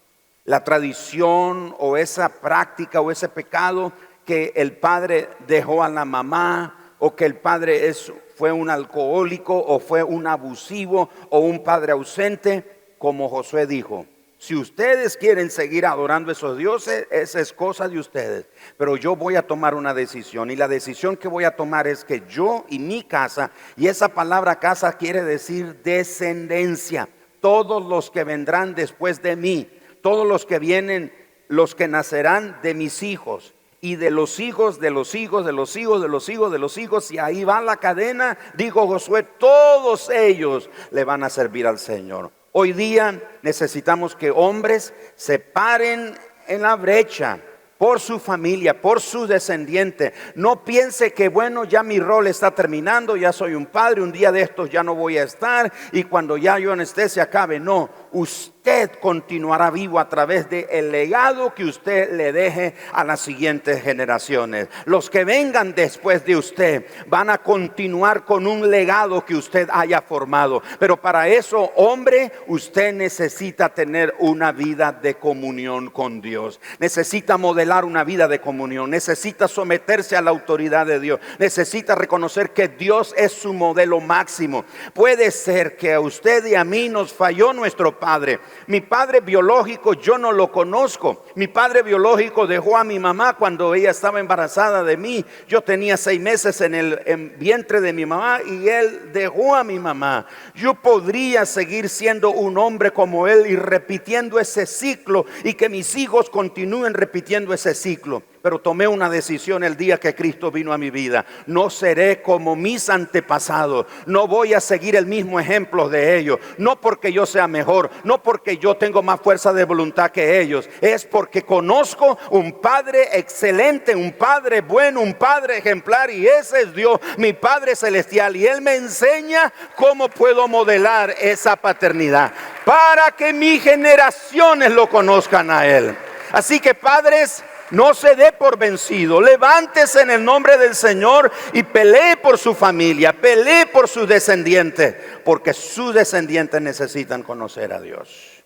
[0.49, 3.93] la tradición o esa práctica o ese pecado
[4.25, 9.55] que el padre dejó a la mamá o que el padre es, fue un alcohólico
[9.55, 14.07] o fue un abusivo o un padre ausente, como Josué dijo.
[14.39, 18.47] Si ustedes quieren seguir adorando a esos dioses, esa es cosa de ustedes.
[18.75, 20.49] Pero yo voy a tomar una decisión.
[20.49, 24.07] Y la decisión que voy a tomar es que yo y mi casa, y esa
[24.07, 27.07] palabra casa quiere decir descendencia,
[27.39, 29.69] todos los que vendrán después de mí,
[30.01, 31.13] todos los que vienen,
[31.47, 35.75] los que nacerán de mis hijos y de los hijos, de los hijos, de los
[35.75, 40.09] hijos, de los hijos, de los hijos, y ahí va la cadena, dijo Josué, todos
[40.09, 42.31] ellos le van a servir al Señor.
[42.51, 47.39] Hoy día necesitamos que hombres se paren en la brecha
[47.79, 50.13] por su familia, por su descendiente.
[50.35, 54.33] No piense que, bueno, ya mi rol está terminando, ya soy un padre, un día
[54.33, 57.57] de estos ya no voy a estar y cuando ya yo en este se acabe.
[57.57, 63.19] No, usted continuará vivo a través del el legado que usted le deje a las
[63.21, 64.67] siguientes generaciones.
[64.85, 70.01] Los que vengan después de usted van a continuar con un legado que usted haya
[70.01, 70.61] formado.
[70.77, 76.59] Pero para eso, hombre, usted necesita tener una vida de comunión con Dios.
[76.79, 78.89] Necesita modelar una vida de comunión.
[78.89, 81.19] Necesita someterse a la autoridad de Dios.
[81.39, 84.65] Necesita reconocer que Dios es su modelo máximo.
[84.93, 89.93] Puede ser que a usted y a mí nos falló nuestro Padre mi padre biológico
[89.93, 91.25] yo no lo conozco.
[91.35, 95.25] Mi padre biológico dejó a mi mamá cuando ella estaba embarazada de mí.
[95.47, 99.79] Yo tenía seis meses en el vientre de mi mamá y él dejó a mi
[99.79, 100.25] mamá.
[100.55, 105.95] Yo podría seguir siendo un hombre como él y repitiendo ese ciclo y que mis
[105.95, 110.77] hijos continúen repitiendo ese ciclo pero tomé una decisión el día que Cristo vino a
[110.77, 111.25] mi vida.
[111.45, 116.79] No seré como mis antepasados, no voy a seguir el mismo ejemplo de ellos, no
[116.79, 121.05] porque yo sea mejor, no porque yo tengo más fuerza de voluntad que ellos, es
[121.05, 126.99] porque conozco un Padre excelente, un Padre bueno, un Padre ejemplar y ese es Dios,
[127.17, 132.31] mi Padre celestial y Él me enseña cómo puedo modelar esa paternidad
[132.65, 135.95] para que mis generaciones lo conozcan a Él.
[136.31, 139.21] Así que padres, no se dé por vencido.
[139.21, 144.95] Levántese en el nombre del Señor y pelee por su familia, pelee por sus descendientes,
[145.23, 148.43] porque sus descendientes necesitan conocer a Dios.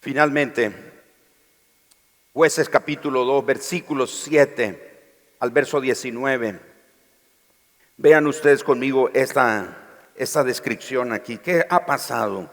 [0.00, 0.72] Finalmente,
[2.32, 4.88] jueces capítulo 2, versículos 7
[5.40, 6.60] al verso 19.
[7.96, 9.76] Vean ustedes conmigo esta,
[10.14, 11.38] esta descripción aquí.
[11.38, 12.48] ¿Qué ha pasado?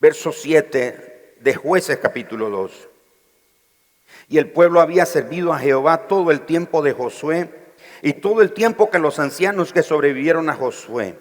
[0.00, 2.88] Verso 7 de jueces capítulo 2.
[4.28, 7.50] Y el pueblo había servido a Jehová todo el tiempo de Josué
[8.02, 11.18] y todo el tiempo que los ancianos que sobrevivieron a Josué,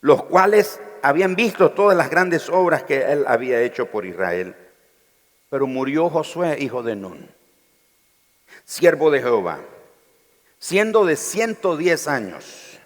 [0.00, 4.54] los cuales habían visto todas las grandes obras que él había hecho por Israel.
[5.48, 7.28] Pero murió Josué, hijo de Nun,
[8.64, 9.60] siervo de Jehová,
[10.58, 12.78] siendo de 110 años,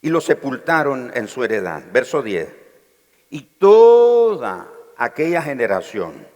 [0.00, 1.82] y lo sepultaron en su heredad.
[1.92, 2.48] Verso 10.
[3.30, 6.35] Y toda aquella generación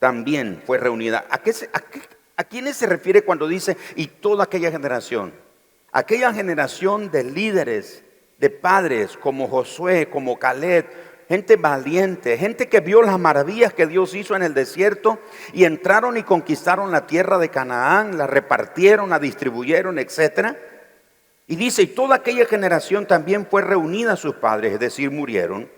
[0.00, 1.26] también fue reunida.
[1.30, 1.40] ¿A,
[2.36, 5.32] a, quiénes se refiere cuando dice y toda aquella generación?
[5.92, 8.02] Aquella generación de líderes,
[8.38, 10.86] de padres como Josué, como Caleb,
[11.28, 15.20] gente valiente, gente que vio las maravillas que Dios hizo en el desierto
[15.52, 20.56] y entraron y conquistaron la tierra de Canaán, la repartieron, la distribuyeron, etc.
[21.46, 25.68] Y dice, y toda aquella generación también fue reunida a sus padres, es decir, murieron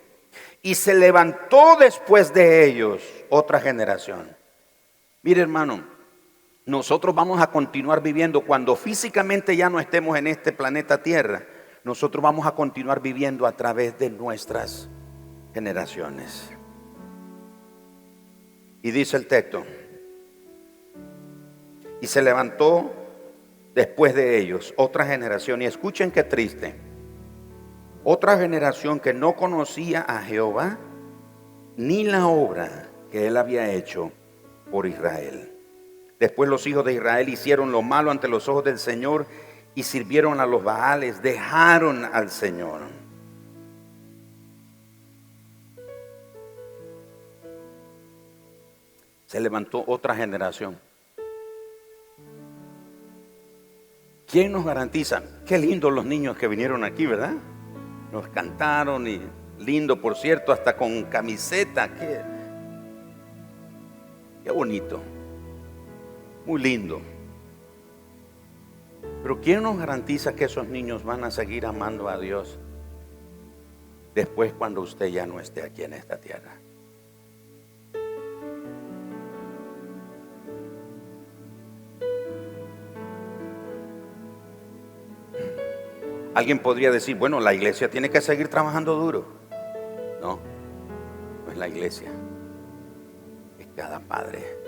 [0.63, 4.37] y se levantó después de ellos otra generación.
[5.23, 5.85] Mire hermano,
[6.65, 11.45] nosotros vamos a continuar viviendo cuando físicamente ya no estemos en este planeta Tierra.
[11.83, 14.89] Nosotros vamos a continuar viviendo a través de nuestras
[15.53, 16.51] generaciones.
[18.83, 19.65] Y dice el texto,
[22.01, 22.93] y se levantó
[23.75, 26.75] después de ellos, otra generación, y escuchen qué triste,
[28.05, 30.79] otra generación que no conocía a Jehová
[31.77, 34.11] ni la obra que él había hecho
[34.71, 35.53] por Israel.
[36.19, 39.27] Después los hijos de Israel hicieron lo malo ante los ojos del Señor
[39.75, 42.81] y sirvieron a los Baales, dejaron al Señor.
[49.27, 50.79] Se levantó otra generación.
[54.27, 55.23] ¿Quién nos garantiza?
[55.47, 57.35] Qué lindos los niños que vinieron aquí, ¿verdad?
[58.13, 59.21] Nos cantaron y
[59.59, 61.89] lindo, por cierto, hasta con camiseta.
[64.45, 65.01] Qué, bonito
[66.45, 67.01] muy lindo.
[69.23, 72.59] Pero ¿quién nos garantiza que esos niños van a seguir amando a Dios
[74.15, 76.59] después cuando usted ya no esté aquí en esta tierra?
[86.35, 89.27] Alguien podría decir, bueno, la iglesia tiene que seguir trabajando duro.
[90.21, 90.39] No,
[91.45, 92.11] no es la iglesia,
[93.59, 94.63] es cada padre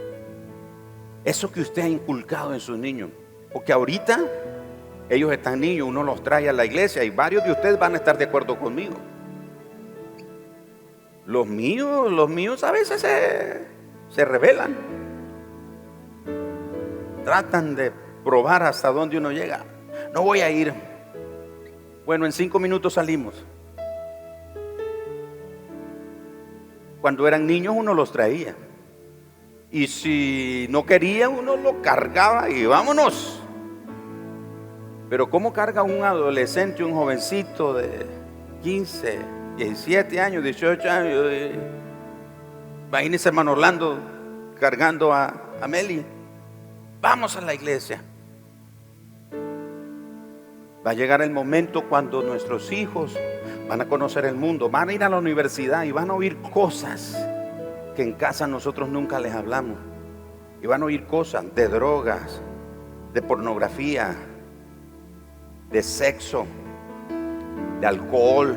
[1.24, 3.10] eso que usted ha inculcado en sus niños.
[3.52, 4.20] Porque ahorita
[5.08, 7.96] ellos están niños, uno los trae a la iglesia y varios de ustedes van a
[7.96, 8.94] estar de acuerdo conmigo.
[11.26, 13.66] Los míos, los míos a veces se,
[14.10, 14.76] se rebelan.
[17.24, 17.90] Tratan de
[18.22, 19.64] probar hasta dónde uno llega.
[20.12, 20.74] No voy a ir.
[22.06, 23.34] Bueno, en cinco minutos salimos.
[27.00, 28.54] Cuando eran niños uno los traía.
[29.70, 33.40] Y si no quería, uno lo cargaba y vámonos.
[35.08, 38.06] Pero ¿cómo carga un adolescente, un jovencito de
[38.62, 39.18] 15,
[39.56, 41.26] 17 años, 18 años?
[42.88, 43.98] Imagínese hermano Orlando
[44.60, 46.04] cargando a, a Meli.
[47.00, 48.02] Vamos a la iglesia.
[50.86, 53.16] Va a llegar el momento cuando nuestros hijos
[53.68, 56.36] van a conocer el mundo, van a ir a la universidad y van a oír
[56.52, 57.16] cosas
[57.96, 59.78] que en casa nosotros nunca les hablamos.
[60.60, 62.42] Y van a oír cosas de drogas,
[63.14, 64.14] de pornografía,
[65.70, 66.46] de sexo,
[67.80, 68.56] de alcohol,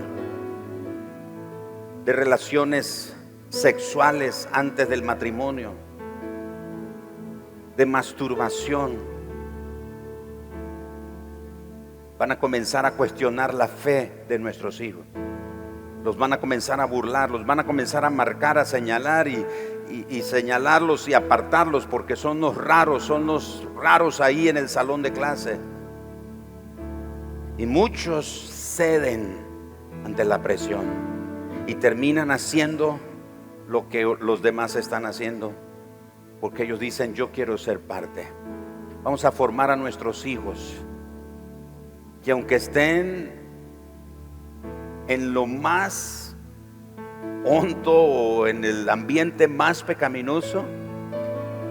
[2.03, 3.15] de relaciones
[3.49, 5.71] sexuales antes del matrimonio,
[7.75, 9.16] de masturbación.
[12.18, 15.05] Van a comenzar a cuestionar la fe de nuestros hijos
[16.07, 19.45] los van a comenzar a burlar, los van a comenzar a marcar, a señalar y,
[20.22, 25.11] señalarlos y apartarlos porque son los raros, son los raros ahí en el salón de
[25.11, 25.59] clase.
[27.57, 29.38] Y muchos ceden
[30.05, 30.86] ante la presión
[31.68, 33.01] y terminan haciendo
[33.68, 35.51] lo que los demás están haciendo
[36.39, 38.26] porque ellos dicen yo quiero ser parte.
[39.03, 40.74] Vamos a formar a nuestros hijos
[42.28, 43.32] que aunque estén
[45.07, 46.36] en lo más
[47.45, 50.65] hondo o en el ambiente más pecaminoso,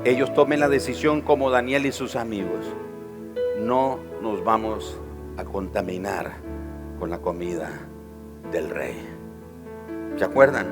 [0.06, 2.74] ellos tomen la decisión como Daniel y sus amigos.
[3.60, 4.98] No nos vamos
[5.36, 6.38] a contaminar
[6.98, 7.68] con la comida
[8.50, 8.96] del rey.
[10.16, 10.68] ¿Se acuerdan?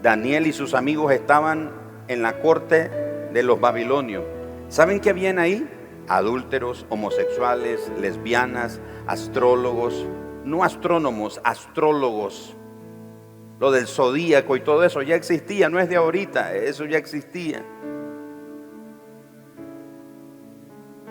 [0.00, 1.72] Daniel y sus amigos estaban
[2.06, 2.88] en la corte
[3.32, 4.22] de los babilonios.
[4.68, 5.68] ¿Saben qué habían ahí?
[6.08, 10.06] Adúlteros, homosexuales, lesbianas, astrólogos,
[10.44, 12.56] no astrónomos, astrólogos.
[13.58, 17.64] Lo del zodíaco y todo eso ya existía, no es de ahorita, eso ya existía.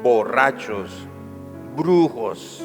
[0.02, 1.08] Borrachos,
[1.76, 2.64] brujos,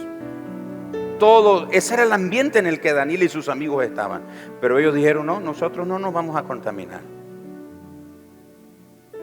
[1.18, 4.25] todo, ese era el ambiente en el que Daniel y sus amigos estaban.
[4.61, 7.01] Pero ellos dijeron, no, nosotros no nos vamos a contaminar.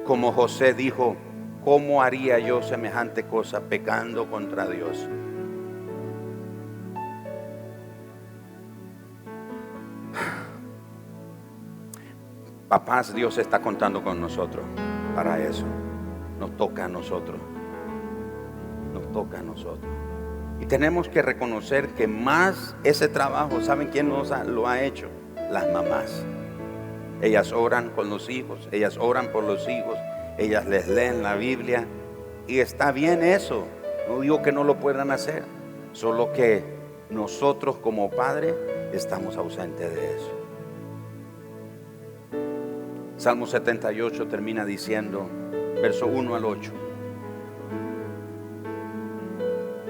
[0.05, 1.15] Como José dijo,
[1.63, 5.07] ¿cómo haría yo semejante cosa pecando contra Dios?
[12.67, 14.63] Papás, Dios está contando con nosotros
[15.13, 15.65] para eso.
[16.39, 17.37] Nos toca a nosotros.
[18.93, 19.91] Nos toca a nosotros.
[20.61, 25.09] Y tenemos que reconocer que más ese trabajo, ¿saben quién nos lo ha hecho?
[25.51, 26.23] Las mamás.
[27.21, 29.97] Ellas oran con los hijos, ellas oran por los hijos,
[30.41, 31.85] ellas les leen la Biblia.
[32.47, 33.67] Y está bien eso.
[34.07, 35.43] No digo que no lo puedan hacer,
[35.93, 36.63] solo que
[37.09, 38.55] nosotros como padres
[38.91, 40.31] estamos ausentes de eso.
[43.17, 45.29] Salmo 78 termina diciendo,
[45.81, 46.71] verso 1 al 8.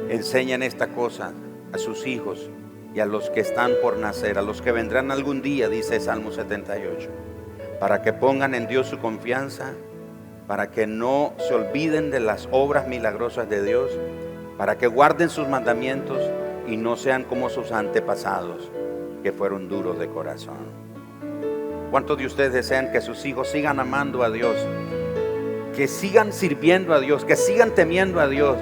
[0.09, 1.31] Enseñan esta cosa
[1.71, 2.49] a sus hijos
[2.93, 6.33] y a los que están por nacer, a los que vendrán algún día, dice Salmo
[6.33, 7.09] 78,
[7.79, 9.73] para que pongan en Dios su confianza
[10.47, 13.91] para que no se olviden de las obras milagrosas de Dios,
[14.57, 16.19] para que guarden sus mandamientos
[16.67, 18.71] y no sean como sus antepasados,
[19.23, 20.81] que fueron duros de corazón.
[21.91, 24.55] ¿Cuántos de ustedes desean que sus hijos sigan amando a Dios?
[25.75, 28.57] Que sigan sirviendo a Dios, que sigan temiendo a Dios.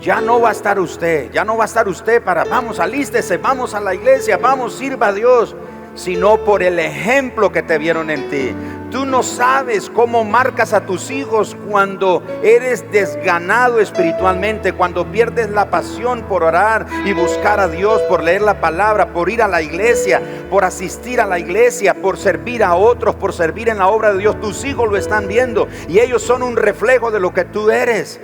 [0.00, 3.36] Ya no va a estar usted, ya no va a estar usted para, vamos, alístese,
[3.36, 5.54] vamos a la iglesia, vamos, sirva a Dios,
[5.94, 8.54] sino por el ejemplo que te vieron en ti.
[8.90, 15.70] Tú no sabes cómo marcas a tus hijos cuando eres desganado espiritualmente, cuando pierdes la
[15.70, 19.62] pasión por orar y buscar a Dios, por leer la palabra, por ir a la
[19.62, 20.20] iglesia,
[20.50, 24.18] por asistir a la iglesia, por servir a otros, por servir en la obra de
[24.18, 24.38] Dios.
[24.42, 28.20] Tus hijos lo están viendo y ellos son un reflejo de lo que tú eres.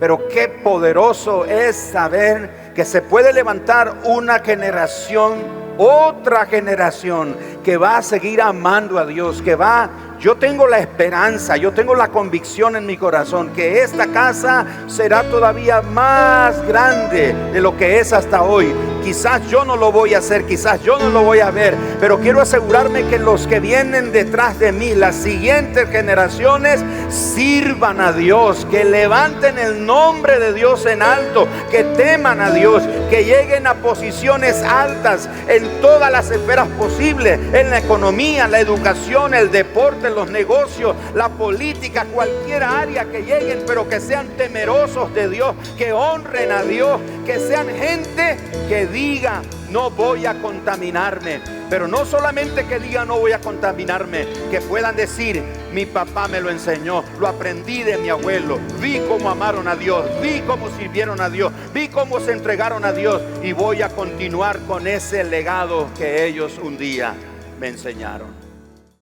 [0.00, 7.98] Pero qué poderoso es saber que se puede levantar una generación, otra generación que va
[7.98, 9.88] a seguir amando a Dios, que va
[10.18, 15.22] yo tengo la esperanza, yo tengo la convicción en mi corazón que esta casa será
[15.24, 18.74] todavía más grande de lo que es hasta hoy.
[19.04, 22.18] Quizás yo no lo voy a hacer, quizás yo no lo voy a ver, pero
[22.18, 28.66] quiero asegurarme que los que vienen detrás de mí, las siguientes generaciones, sirvan a Dios,
[28.68, 33.74] que levanten el nombre de Dios en alto, que teman a Dios, que lleguen a
[33.74, 40.30] posiciones altas en todas las esferas posibles, en la economía, la educación, el deporte, los
[40.30, 46.52] negocios, la política, cualquier área que lleguen, pero que sean temerosos de Dios, que honren
[46.52, 48.36] a Dios, que sean gente
[48.68, 51.40] que diga, no voy a contaminarme.
[51.68, 55.42] Pero no solamente que diga no voy a contaminarme, que puedan decir,
[55.72, 60.04] mi papá me lo enseñó, lo aprendí de mi abuelo, vi cómo amaron a Dios,
[60.22, 64.60] vi cómo sirvieron a Dios, vi cómo se entregaron a Dios y voy a continuar
[64.60, 67.14] con ese legado que ellos un día
[67.58, 68.35] me enseñaron.